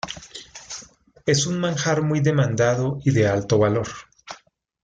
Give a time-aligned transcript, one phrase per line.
[1.27, 3.87] Es un manjar muy demandado y de alto valor.